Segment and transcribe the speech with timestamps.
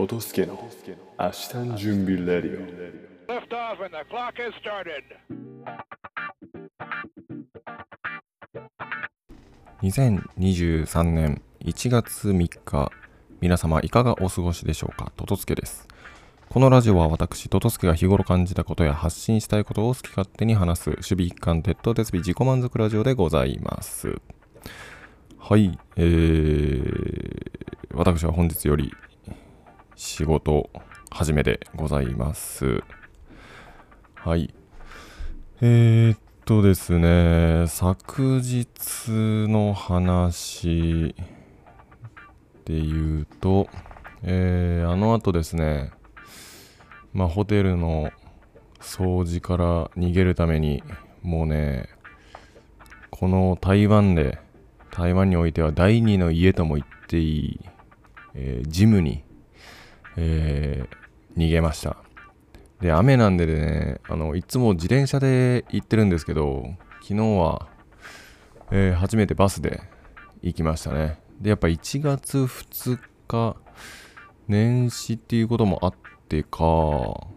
[0.00, 0.58] トトスケの
[1.18, 2.66] 明日の準備レディオ。
[3.30, 5.02] Lift off and the clock has started.
[9.82, 12.90] 2023年1月3日
[13.42, 15.12] 皆様いかがお過ごしでしょうか？
[15.18, 15.86] トトスケです。
[16.48, 24.16] このラジオは私トトスケが日頃感じたことや発信したいことを好き勝手に話す守備一貫鉄頭鉄尾自己満足ラジオでございます。
[25.38, 27.50] はいえー、
[27.92, 28.90] 私は本日より
[30.02, 30.70] 仕事
[31.10, 32.82] 始めでございます。
[34.14, 34.54] はい。
[35.60, 38.66] えー、っとですね、昨日
[39.46, 41.14] の話
[42.64, 43.68] で言うと、
[44.22, 45.90] えー、あの後ですね、
[47.12, 48.10] まあ、ホテルの
[48.80, 50.82] 掃除から逃げるために、
[51.20, 51.90] もうね、
[53.10, 54.38] この台湾で、
[54.90, 57.60] 台湾においては第二の家とも言っていい、
[58.32, 59.24] えージムに、
[60.16, 61.00] えー
[61.36, 61.96] 逃げました。
[62.80, 67.68] で、雨なんでね、あの、いつも自転車で行ってるんですけど、昨日は、
[68.72, 69.80] えー初めてバスで
[70.42, 71.20] 行きましたね。
[71.40, 73.56] で、やっぱ1月2日、
[74.48, 75.94] 年始っていうこともあっ
[76.28, 77.28] てか、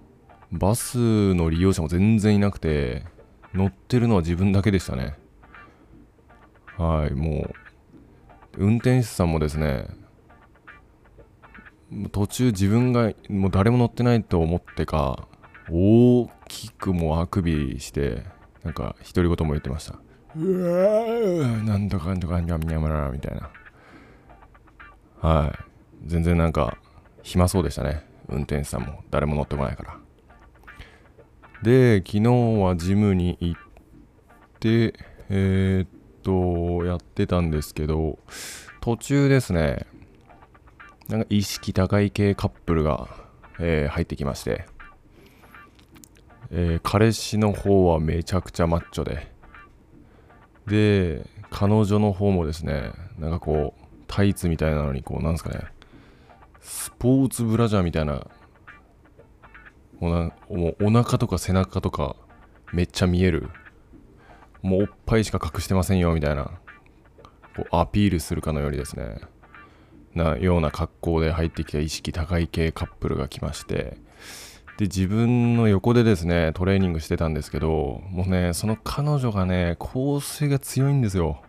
[0.52, 3.04] バスの利用者も全然いなくて、
[3.54, 5.16] 乗ってるのは自分だけでしたね。
[6.78, 7.50] はい、も
[8.58, 9.88] う、運転手さんもですね、
[12.12, 15.28] 途中自分がもう誰も乗ってないと思ってか
[15.70, 18.24] 大きくもうあくびして
[18.64, 20.00] なんか独り言も言ってました。
[20.36, 23.52] うわーなんとかなんとかんにゃみにゃまらみたいな
[25.22, 25.54] は
[26.04, 26.78] い全然なんか
[27.22, 29.98] 暇そうでしたね運転手さんも誰も乗ってこないから
[31.62, 32.22] で昨日
[32.62, 33.62] はジムに行っ
[34.60, 34.96] て
[35.30, 35.88] えーっ
[36.24, 38.18] とやってたんですけど
[38.82, 39.86] 途中ですね
[41.14, 43.08] なんか意識高い系カップルが、
[43.60, 44.66] えー入ってきまして、
[46.50, 49.32] えー彼氏の方はめちゃくちゃマッチョで、
[50.66, 55.60] で、彼女の方もですね、なんかこう、タイツみたいなのに、こう、なんですかね、
[56.62, 58.26] スポーツブラジャーみたいな、
[60.00, 62.16] もうなもうお腹とか背中とか
[62.72, 63.52] めっちゃ見える、
[64.64, 66.46] もうおっぱいしか隠してませんよみたいな、
[67.56, 69.20] こうアピールするかのようにですね、
[70.16, 73.98] なような格好で入ってきた意識高い系カップルが来まして
[74.78, 81.42] で自分の横でですねトレーニングしてたんですけどもうねその彼女がね香水が強いんですよ。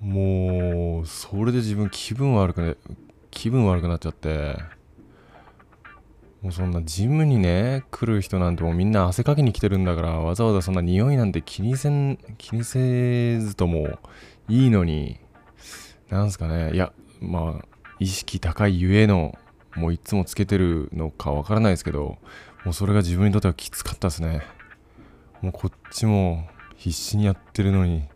[0.00, 2.76] もうそれで自分気分悪くね
[3.30, 4.56] 気分悪くなっちゃって。
[6.40, 13.98] もうそんなジムにね来る人なんてもうみんな汗かきに来てるんだからわざわざそんな匂いなんて気にせん気にせずとも
[14.46, 15.18] いいのに
[16.10, 17.64] なんすかね、いや、まあ、
[17.98, 19.36] 意識高いゆえの、
[19.74, 22.18] もういつもつけてるのかわからないですけど、
[22.64, 24.42] もうそれが自分にとってはきつかったですね。
[25.40, 28.08] もうこっちも必死にやってるのに、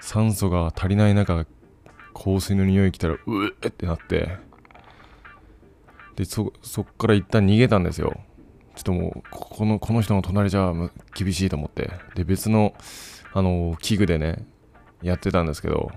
[0.00, 1.44] 酸素が足りない中、
[2.14, 3.18] 香水の匂い来たら、う
[3.62, 4.38] えってなって、
[6.16, 8.20] で、そ、そっから一旦逃げたんですよ。
[8.74, 10.72] ちょっともう、ここの、この人の隣じゃ
[11.14, 11.92] 厳しいと思って。
[12.14, 12.74] で、別の、
[13.32, 14.46] あの、器具でね、
[15.02, 15.90] やってたんですけど、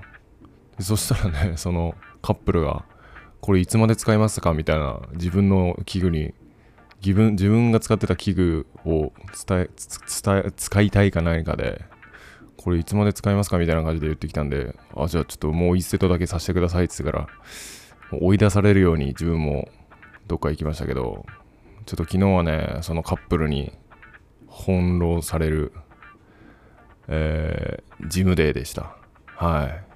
[0.80, 2.86] そしたらね、そのカップルが、
[3.42, 6.34] これいつまで使いますかみたいな、自分の器具に、
[7.04, 9.12] 自分自分が使ってた器具を
[9.48, 9.70] 伝え
[10.24, 11.84] 伝え使いたいか何かで、
[12.58, 17.28] これいつまで使いますかみたいな感じで言ってきたんで、あ、じゃあちょっともう1セットだけさせてくださいって言ってか
[18.12, 19.68] ら、追い出されるように自分も
[20.28, 21.26] どっか行きましたけど、
[21.86, 23.74] ちょっと昨日はね、そのカップルに
[24.48, 25.74] 翻弄される、
[27.08, 28.96] えー、ジムデーでした。
[29.26, 29.91] はい。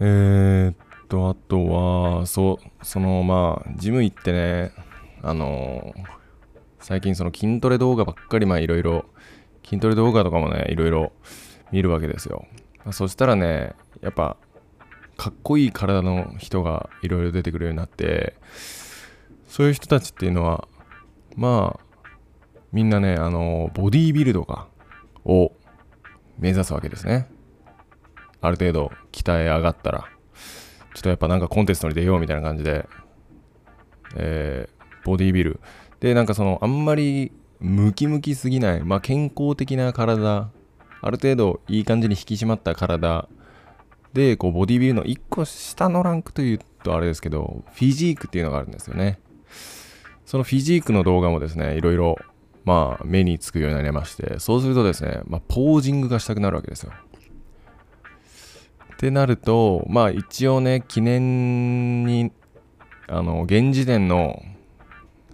[0.00, 0.76] えー、っ
[1.08, 4.72] と、あとは、そう、その、まあ、ジム行ってね、
[5.22, 6.20] あのー
[6.80, 9.04] 最近その筋トレ動画ばっかり、まあいろいろ、
[9.64, 11.12] 筋トレ動画とかもね、いろいろ
[11.70, 12.46] 見るわけですよ。
[12.84, 14.36] まそしたらね、やっぱ、
[15.16, 18.34] かっこいい体の人がいろいろ出てくるようになって、
[19.46, 20.66] そういう人たちっていうのは、
[21.36, 22.06] まあ、
[22.72, 24.68] みんなね、あのボディービルドか
[25.24, 25.52] を
[26.38, 27.28] 目指すわけですね。
[28.40, 30.08] ある程度鍛え上がったら、
[30.94, 32.88] ちょっとやっぱなんかコンテストに出ようみたいな感じで、
[34.16, 35.60] えーボディビル。
[36.00, 40.50] で、なんかその、あんまりムキムキすぎない、まあ健康的な体、
[41.02, 43.28] ある程度いい感じに引き締まった体
[44.12, 49.20] で、こうボディビルの1個下のランクというとあれですけど、フィジークっていうのがあるんですよね。
[50.26, 52.16] そのフィジークの動画もですね、いろいろ、
[52.64, 56.92] まあ目につくようになりまして、そうするとですね、まあポージングがしたくなるわけですよ。
[59.00, 62.32] ってなるとまあ一応ね記念に
[63.08, 64.42] あの現時点の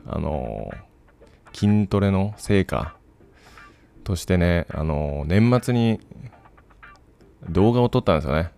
[0.06, 0.70] あの
[1.52, 2.94] 筋トレの成果
[4.04, 5.98] としてねあの年末に
[7.50, 8.52] 動画を撮ったんですよね。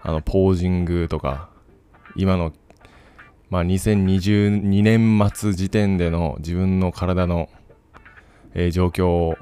[0.00, 1.48] あのポージングとか
[2.14, 2.52] 今の
[3.50, 7.48] まあ2022年末時点での自分の体の、
[8.54, 9.36] えー状況を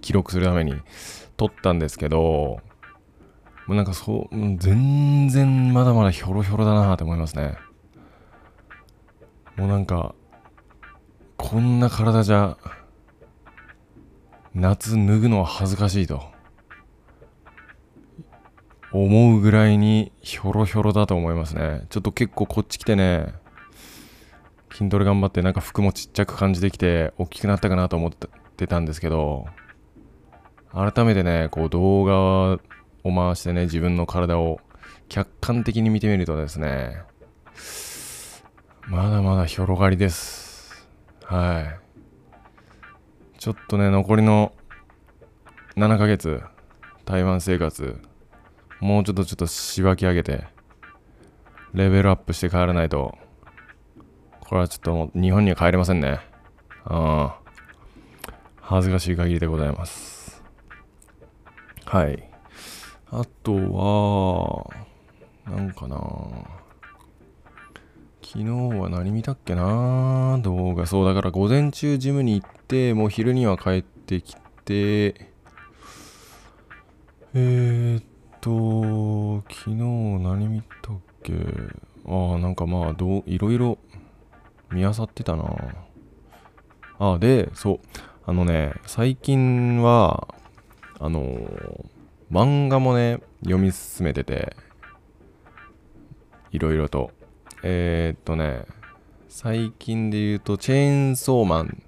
[0.00, 0.80] 記録するために
[1.36, 2.60] 撮ったんですけど
[3.66, 7.56] もうなんかそう全然まだまだひょろひょろだなと思いますね。
[9.56, 10.14] もうなんか
[11.36, 12.56] こんな体じゃ
[14.54, 16.22] 夏脱ぐのは恥ずかしいと。
[18.92, 21.86] 思うぐらいにひょろひょろだと思いますね。
[21.90, 23.34] ちょっと結構こっち来てね
[24.72, 28.10] 筋トレ頑張ってなんか服もちっちゃく感じてきて大きくなったかなと思っ
[28.56, 29.46] てたんですけど
[30.72, 32.58] 改めてねこう動画
[33.06, 34.58] を回してね自分の体を
[35.08, 37.02] 客観的に見てみるとですね
[38.88, 40.88] まだまだ広がりです。
[41.24, 43.38] はい。
[43.38, 44.52] ちょっとね残りの
[45.76, 46.42] 7ヶ月
[47.04, 48.00] 台湾生活
[48.80, 50.44] もうちょっとちょっとしばき上げて
[51.74, 53.16] レベルアップして帰らないと
[54.40, 56.20] これはちょっともう日本には帰れませんね。
[56.88, 57.30] うん。
[58.60, 60.42] 恥ずかしい限りでございます。
[61.84, 62.35] はい。
[63.18, 64.70] あとは
[65.46, 65.96] なんかな。
[68.22, 68.44] 昨日
[68.78, 70.38] は何見たっけな。
[70.42, 70.84] 動画。
[70.86, 74.36] そうだから午前中ジムに行ってもう昼には帰ってき
[74.66, 75.32] て。
[77.32, 78.04] えー、っ
[78.42, 81.32] と昨日何見たっけ。
[82.06, 83.78] ああなんかまあどういろいろ
[84.70, 85.44] 見漁ってたな。
[86.98, 87.80] あでそう。
[88.26, 90.28] あのね最近は
[91.00, 91.95] あのー
[92.30, 94.56] 漫画もね読み進めてて
[96.52, 97.10] いろいろと。
[97.62, 98.64] えー、っとね
[99.28, 101.82] 最近で言うとチェーンソーマン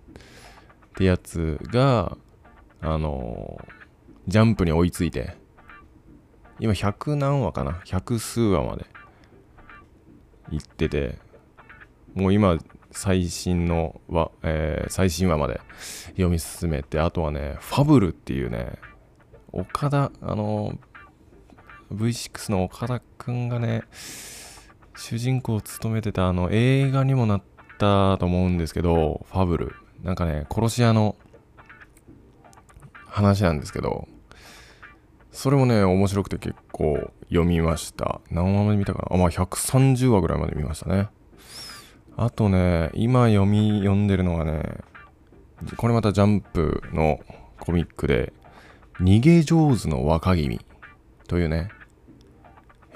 [0.89, 2.17] ってやつが
[2.81, 3.79] あのー
[4.29, 5.37] ジャンプに追いついて
[6.61, 8.85] 今100何話かな？100数話まで
[10.51, 11.19] 行ってて
[12.15, 12.59] もう今
[12.91, 15.61] 最新のは、えー最新話まで
[16.09, 18.73] 読み進めてあとはねファブルっていうね
[19.53, 20.79] 岡田あの
[21.93, 23.85] V6 の岡田くんがね
[24.97, 27.43] 主人公を務めてたあの映画にもなっ
[27.79, 29.75] たと思うんですけどファブル。
[30.03, 31.17] なんかね殺し屋の
[33.07, 34.07] 話なんですけど
[35.33, 38.21] それもね面白くて結構読みました。
[38.31, 39.17] 何話まで見たかな？
[39.17, 41.09] あまあ130話ぐらいまで見ましたね。
[42.17, 44.79] あとね今読み読んでるのがね
[45.77, 47.21] これまたジャンプの
[47.61, 48.33] コミックで
[49.01, 50.61] 逃げ上手の若君
[51.29, 51.69] というね、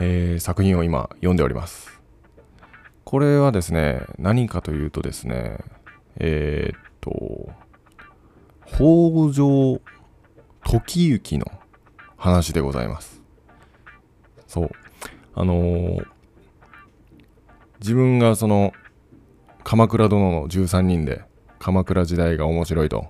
[0.01, 2.01] えー作品を今読んでおります。
[3.05, 5.59] これはですね、何かというとですね、
[6.17, 7.51] えーっと、
[8.67, 9.81] 北条
[10.65, 11.47] 時行の
[12.17, 13.23] 話でございます。
[14.47, 14.71] そう。
[15.35, 16.07] あのー
[17.81, 18.73] 自分がその、
[19.65, 21.25] 鎌倉殿の13人で、
[21.59, 23.07] 鎌倉時代が面白いと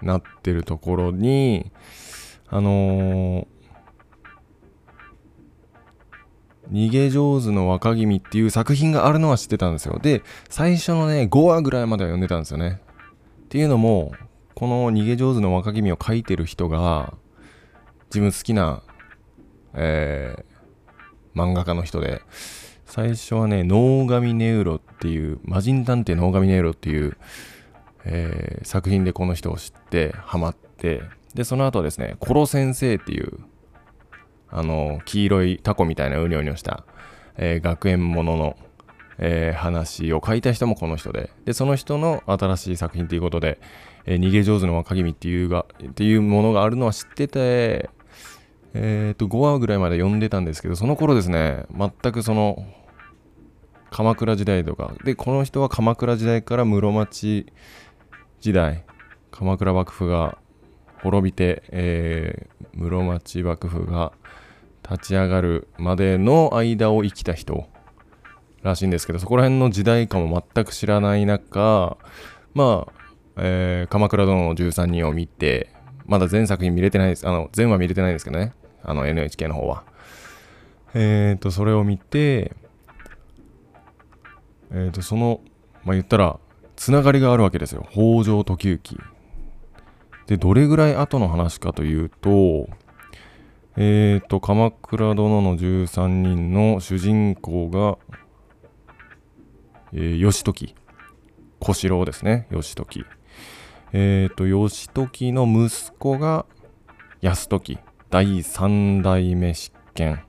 [0.00, 1.70] なってるところに、
[2.50, 3.46] あのー
[6.70, 9.98] 逃げ上手の若君っていう作品があるのは知ってたんですよ。
[10.02, 12.82] で、最初のね、5話ぐらいまでは読んでたんですよね。
[13.44, 14.12] っていうのも、
[14.54, 17.14] この逃げ上手の若君を書いてる人が、
[18.10, 18.82] 自分好きな、
[19.74, 20.48] えー
[21.34, 22.20] 漫画家の人で、
[22.84, 27.16] 最初はね、能神ネウロっていう、魔人探偵能神ネウロっていう、
[28.04, 31.02] えー作品でこの人を知ってハマって
[31.34, 33.38] でその後はですねコロ先生っていう
[34.50, 36.84] あの黄色いタコみたいなうにょうにょした、
[37.36, 38.56] えー学園ものの、
[39.18, 43.60] えー話を書いた人もこの人ででその人の新しい作品ということで、
[44.06, 47.90] えー逃げ上手の若君っていうがっていうものがあるのは知ってて
[48.74, 52.64] えっ、と5話ぐらいまで読んでたんですけどその頃ですね全くその
[53.90, 57.46] 鎌倉時代とかでこの人は鎌倉時代から室町
[58.40, 58.84] 時代
[59.30, 60.38] 鎌倉幕府が
[61.02, 64.12] 滅びて、えー室町幕府が
[64.88, 67.68] 立ち上がるまでの間を生きた人
[68.62, 71.96] らしいんですけどそこら辺の時代感も全く知らない中
[72.54, 72.92] まあ、
[73.36, 75.74] えー鎌倉殿の13人を見て
[76.06, 79.84] まだ全作品見れてないですあの全話見れてないんですけどねあの NHK の方は。
[80.94, 82.52] えっ、とそれを見て
[84.72, 85.40] えっ、とその
[85.84, 86.38] まあ言ったら
[86.76, 87.86] つながりがあるわけですよ。
[87.90, 88.98] 北条時行。
[90.28, 92.68] でどれぐらい後の話かというと
[93.80, 97.96] えーと、鎌倉殿の13人の主人公が、
[99.92, 100.74] えー、義時。
[101.60, 103.04] 小四郎ですね、義時。
[103.92, 106.44] えーと、義時の息子が
[107.22, 107.78] 泰時。
[108.10, 110.24] 第三代目執権。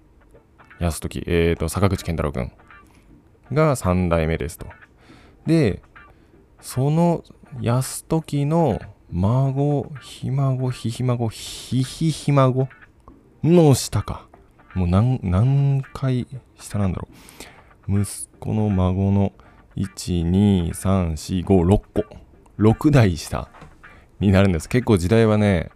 [0.79, 1.23] 泰時。
[1.25, 2.51] えーと、坂口健太郎君
[3.51, 4.67] が三代目ですと。
[5.47, 5.81] で、
[6.61, 7.23] その
[7.59, 8.79] 泰時の
[9.11, 12.69] 孫、ひ孫、ひひ孫、ひひひ孫
[13.43, 14.27] の下か。
[14.75, 16.27] もう何、何回
[16.59, 17.07] 下なんだろ
[17.87, 18.01] う。
[18.01, 19.33] 息子の孫の
[19.75, 22.19] 1、2、3、4、5、6個。
[22.59, 23.49] 6代下
[24.19, 24.69] になるんです。
[24.69, 25.71] 結構時代はね、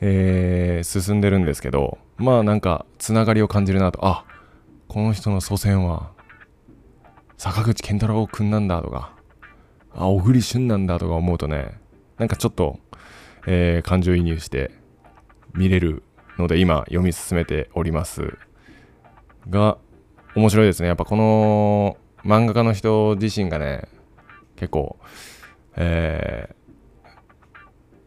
[0.00, 4.04] えー、進んでるんですけど、まあなんか、つながりを感じるなと。
[4.04, 4.24] あ、
[4.88, 6.10] この人の祖先は、
[7.38, 9.12] 坂口健太郎くんなんだとか、
[9.94, 11.78] あ、小栗旬なんだとか思うとね、
[12.18, 12.78] なんかちょっと、
[13.46, 14.72] えー、感情移入して
[15.54, 16.02] 見れる
[16.38, 18.38] ので今読み進めております
[19.48, 19.78] が
[20.34, 20.88] 面白いですね。
[20.88, 23.88] やっぱこの漫画家の人自身がね
[24.56, 24.98] 結構
[25.80, 27.08] えー、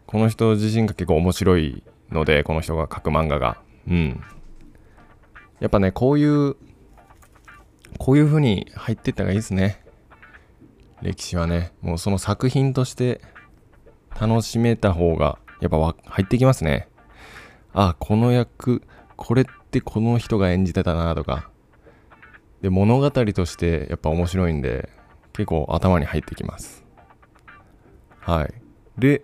[0.05, 3.61] この人自身が結構面白いのでこの人が描く漫画が。
[3.87, 4.21] うん。
[5.61, 6.57] やっぱねこういう
[7.97, 9.83] こういう風に入っていった方がいいですね。
[11.01, 11.71] 歴史はね。
[11.81, 13.21] もうその作品として
[14.19, 16.87] 楽しめた方がやっぱ入ってきますね。
[17.73, 18.83] あこの役
[19.15, 21.49] これってこの人が演じてたなとか。
[22.61, 24.89] で物語としてやっぱ面白いんで
[25.33, 26.85] 結構頭に入ってきます。
[28.19, 28.53] はい。
[28.97, 29.23] で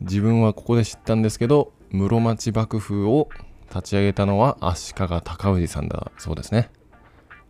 [0.00, 3.28] 自分はここで知ったんですけど室町幕府を
[3.70, 6.70] 立ち上げたのは足利尊氏さんだそうですね。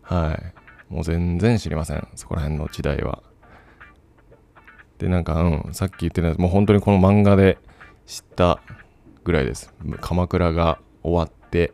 [0.02, 0.92] はい。
[0.92, 3.22] もう全然知りませんそこら辺の時代は。
[4.98, 7.58] でなんかうんさっき言ってたもう本当にこの漫画で
[8.06, 8.60] 知った
[9.24, 9.74] ぐらいです。
[10.00, 11.72] 鎌倉が終わって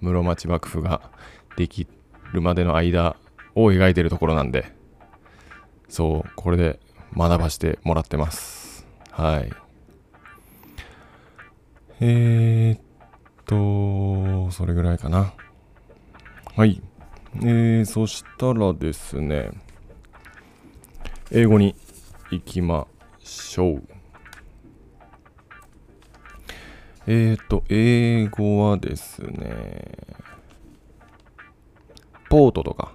[0.00, 1.10] 室町幕府が
[1.56, 1.86] でき
[2.32, 3.16] るまでの間
[3.54, 4.72] を描いてるところなんで
[5.88, 6.80] そうこれで
[7.16, 8.86] 学ばしてもらってます。
[9.10, 9.52] はい。
[12.00, 12.80] えー、っ
[13.46, 15.32] とそれぐらいかな。
[16.56, 16.82] はい。
[17.36, 19.50] えー、そしたらですね
[21.30, 21.74] 英語に
[22.34, 22.86] 行きま
[23.20, 23.82] しょう
[27.06, 29.92] えっ、ー、と、英語はですね、
[32.28, 32.92] ポートとか、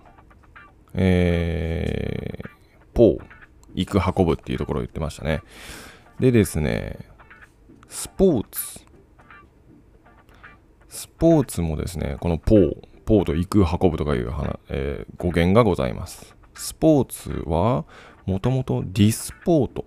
[0.94, 2.50] えー、
[2.94, 3.20] ポー、
[3.76, 5.42] 行く、運ぶっていうところを言ってましたね。
[6.20, 6.98] でですね、
[7.88, 8.80] スポーツ。
[10.90, 14.34] スポーツもですね、このポー、ポーと行く、運ぶとかいう、
[14.70, 16.36] えー、語源がございます。
[16.56, 17.86] スポーツは、
[18.30, 19.86] もともとディスポート。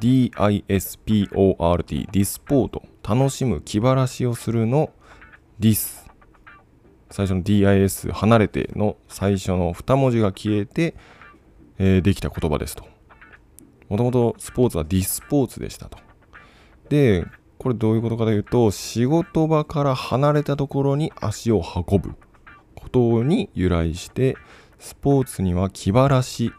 [0.00, 0.66] DISPORT、
[2.10, 4.90] ディスポート、楽しむ、気晴らしをするの
[5.58, 6.10] ディス。
[7.10, 10.94] 最初の DIS、離れての最初の2文字が消えて、
[11.78, 12.84] えー、できた言葉ですと。
[13.88, 15.96] もともとスポーツはディスポーツでしたと。
[16.90, 17.24] で、
[17.56, 22.14] これどういうことかというと、仕事場から離れたところに足を運ぶ
[22.74, 24.36] ことに由来して、
[24.80, 26.52] スポーツには気晴らし、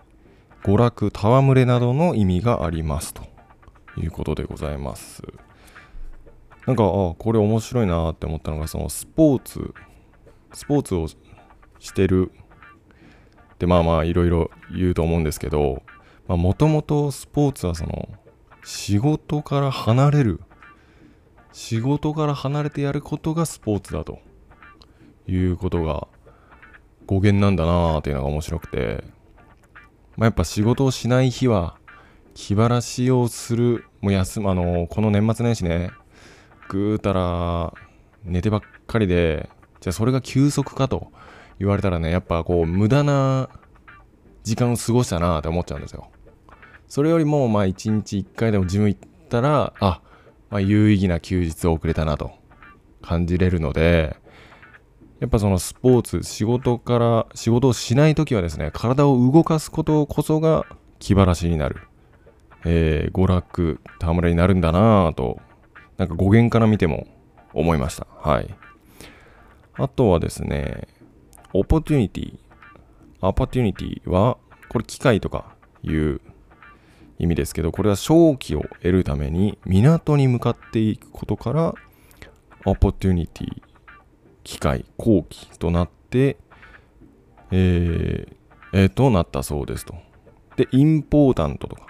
[0.63, 3.31] 娯楽、戯れなどの意味がありますと。
[3.97, 5.23] いうことでございます。
[6.65, 9.73] なんか、あ、これ面白いなって思ったのが、そのスポーツ、
[10.53, 11.17] スポーツをし
[11.93, 12.31] てる
[13.53, 15.81] ってまあまあいろいろ言うと思うんですけど、
[16.27, 18.09] もともとスポーツはその
[18.63, 20.41] 仕事から離れる、
[21.51, 24.19] 仕事から離れてやることがスポーツだと
[25.27, 26.07] いうことが
[27.11, 29.03] 語源なんだなーっていうのが面白くて、
[30.15, 31.75] まあ、やっぱ仕事をしない日は
[32.33, 35.91] 気晴らしをする、もう休む、あの、この年末年始ね、
[36.69, 37.73] ぐうたら
[38.23, 39.49] 寝てばっかりで、
[39.81, 41.11] じゃあそれが休息かと
[41.59, 43.49] 言われたらね、やっぱこう、無駄な
[44.43, 46.09] 時間を過ごしたなって思っちゃうんですよ。
[46.87, 49.99] それよりも、まあ一日一回でもジム行ったら、あ、
[50.49, 52.31] まあ有意義な休日を送れたなと
[53.01, 54.15] 感じれるので、
[55.21, 60.65] やっぱそのスポーツ、仕事から、仕事をしないときはですね、体を動かすことこそが
[60.97, 61.77] 気晴らしになる。
[62.65, 65.39] えー、娯楽、戯れになるんだなぁと、
[65.97, 67.05] なんか語源から見ても
[67.53, 68.07] 思いました。
[68.19, 68.49] はい。
[69.75, 70.87] あとはですね、
[71.53, 76.19] opportunity。opportunity は、これ機会とかいう
[77.19, 81.75] 意味ですけど、これは商機を得るために港に向かっていくことから、
[82.65, 83.61] オポチュニティ、
[84.43, 86.37] 機械、後期となって、
[87.51, 88.35] えー、
[88.73, 89.95] えー、となったそうですと。
[90.55, 91.87] で、インポータントとか、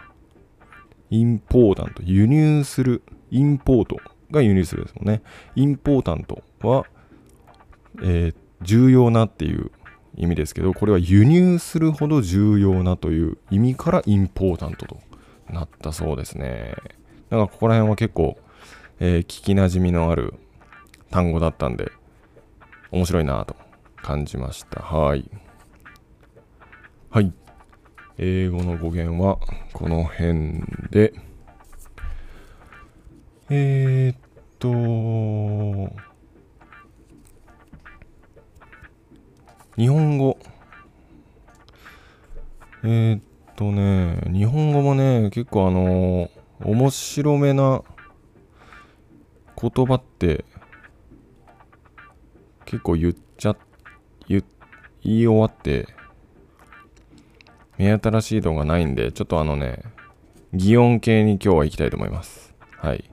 [1.09, 3.97] インポータント、輸入する、インポート
[4.31, 5.21] が輸入するですもんね。
[5.55, 6.85] インポータントは、
[8.01, 9.71] えー重要なっていう
[10.15, 14.99] 意味ですけど、これは輸入するほど重要なという意味からインポータントと
[15.49, 16.75] なったそうですね。
[17.29, 18.37] だからここら辺は結構、
[18.99, 20.35] えー聞きなじみのある
[21.09, 21.91] 単語だったんで、
[22.91, 23.55] 面白いなと
[24.03, 24.81] 感じました。
[24.81, 25.29] はい。
[27.09, 27.33] はい。
[28.17, 29.39] 英語の語源は
[29.73, 31.13] この辺で、
[33.49, 34.17] えー、っ
[34.59, 34.69] と、
[39.77, 40.37] 日本語。
[42.83, 43.21] えー、っ
[43.55, 46.29] とね、日本語もね、結構あの
[46.63, 47.83] 面白めな
[49.59, 50.45] 言葉って
[52.65, 53.55] 結構言っちゃ、
[54.27, 54.43] 言
[55.03, 55.87] 言い終わって、
[57.77, 59.83] 目新しい動画ないんで、ちょっとあのね、
[60.53, 62.53] 擬音系に今日は行きたいと思います。
[62.77, 63.09] はい。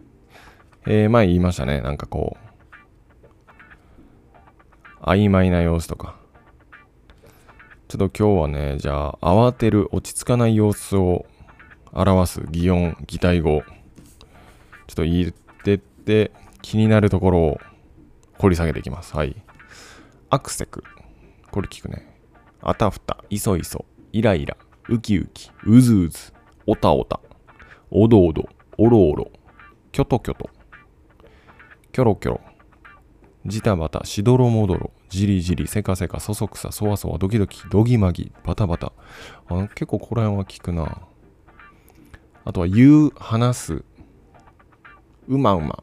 [0.87, 1.81] えー、前言いましたね。
[1.81, 2.49] なんかこう、
[5.03, 6.17] 曖昧な様子とか。
[7.89, 11.25] ちょっと今日はね、じゃあ、慌てる、落ち着かない様子を
[11.93, 13.63] 表す擬音、擬態語。
[14.87, 17.61] ちょっと言ってって、気になるところを
[18.39, 19.17] 掘り下げていきます。
[19.17, 19.37] はい。
[20.31, 20.85] アクセク。
[21.51, 22.19] これ聞くね。
[22.61, 24.57] あたふた、いそいそ、イライラ、
[24.89, 26.33] ウキウキ、うずうず、
[26.67, 27.21] おたおた、
[27.91, 29.31] おどおど、おろおろ、
[29.93, 30.51] きょときょと、
[31.93, 32.41] キョロキョロ、
[33.47, 38.93] ジタバタ、しどろもどろ、じりじり、せかせか、そそくさ、そわそわ、ドキドキ、ドギマギ、バタバタ。
[39.47, 41.03] あの結構ここら辺は聞くな。
[42.45, 43.85] あとは言う、話す、
[45.29, 45.83] うまうま。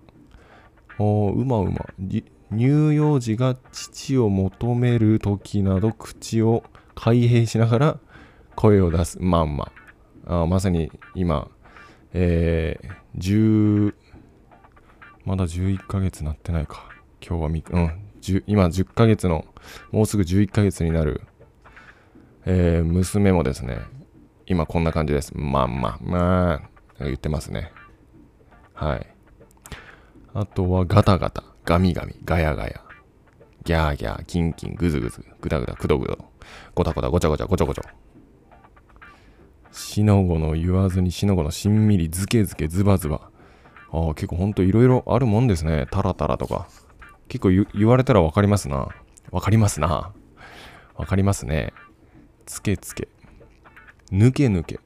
[1.00, 1.86] おうまうま。
[2.56, 6.64] 乳幼児が父を求める時など口を
[6.96, 8.00] 開閉しながら
[8.56, 9.72] 声を出すまんま。
[10.28, 11.50] あまさに今
[12.18, 13.94] えー、10
[15.26, 16.88] まだ11ヶ月なってないか。
[17.20, 19.44] 今日はみうん10今10ヶ月の
[19.92, 21.22] もうすぐ11ヶ月になる、
[22.46, 23.80] えー娘もですね
[24.46, 25.34] 今こんな感じです。
[25.36, 25.98] まんま。
[26.02, 27.74] まあ言ってますね。
[28.74, 29.08] はい。
[30.34, 32.82] あとはガタガタ、ガミガミ、ガヤガヤ、
[33.64, 36.18] ギャーギャー、キンキン、グズグズ、グダグダ、クドグド、
[36.76, 37.88] ゴタゴタ、ゴチャゴチャ、ゴチョゴチョ。
[39.72, 43.30] しのごの言わずにしのごのしんみり、ズケズケ、ズバズバ。
[43.92, 45.88] ああ、結構ほんといろいろあるもんですね。
[45.90, 46.68] タラタラとか。
[47.28, 48.90] 結構言われたらわかりますな。
[49.32, 50.14] わかりますな。
[50.96, 51.74] わかりますね。
[52.46, 53.08] つけつけ。
[54.12, 54.80] 抜け抜け。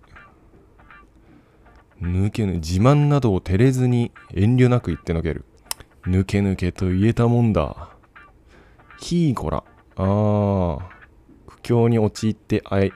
[2.01, 2.53] 抜け抜け。
[2.59, 5.43] 自慢などを照れずに遠慮なく言ってのける。
[6.09, 7.89] 抜け抜けと言えたもんだ。
[8.99, 9.63] ひーこら。
[9.95, 10.89] ああ。
[11.45, 12.91] 苦境に陥ってあえ、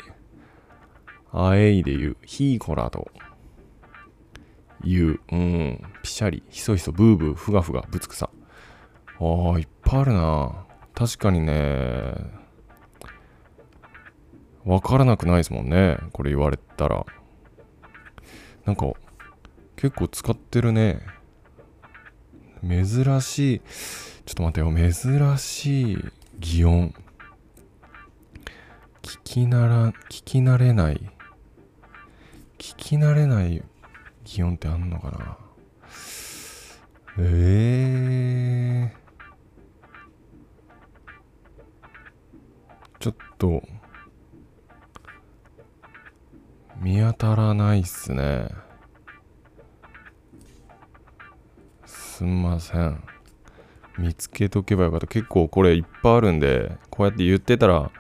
[1.32, 2.18] あえいで言う。
[2.26, 3.12] ひーこらと
[4.84, 5.20] 言う。
[5.32, 5.82] うん。
[6.02, 8.32] ぴしゃり、ひそひそ、ブーブー、ふがふが、ぶつくさ。
[9.20, 10.66] ああ、いっぱいあるな。
[10.96, 12.16] 確かにね。
[14.66, 15.98] わからなくないですもんね。
[16.14, 17.06] これ言われたら。
[18.66, 18.92] なんか、
[19.76, 21.13] 結構使ってるね。
[22.68, 23.62] 珍しい。
[24.26, 24.92] ちょっと待ってよ。
[24.92, 25.98] 珍しい
[26.40, 26.94] 擬音。
[29.02, 31.12] 聞きなら、聞き慣れない。
[32.58, 33.62] 聞き慣れない
[34.24, 35.38] 擬音ってあんのかな？
[37.20, 39.04] ええ
[43.00, 43.62] ちょっと、
[46.80, 48.48] 見当たらないっすね。
[52.24, 53.04] すんません。
[53.98, 55.08] 見つけとけばよかった。
[55.08, 57.92] 結構これいっぱいあるんで、こうやって言ってたら、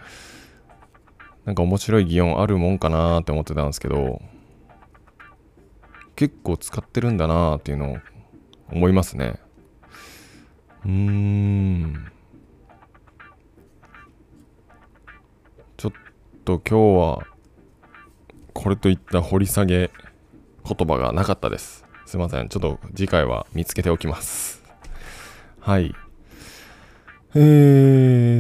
[1.44, 4.22] なんか面白い擬音あるもんかなーって思ってたんですけど、
[6.16, 7.98] 結構使ってるんだなーっていうのを
[8.72, 9.42] 思いますね。
[10.86, 12.12] うーん。
[15.76, 15.92] ちょっ
[16.46, 17.28] と今日は、
[18.54, 19.92] これといった掘り下げ
[20.66, 21.83] 言葉がなかったです。
[22.14, 22.48] すいません。
[22.48, 24.62] ちょっと次回は見つけておきます。
[25.60, 25.96] はい。
[27.34, 27.40] え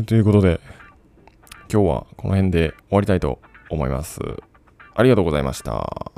[0.03, 0.59] ー、ということで、
[1.71, 3.39] 今日はこの辺で終わりたいと
[3.71, 4.19] 思います。
[4.93, 6.11] ありがとうございました。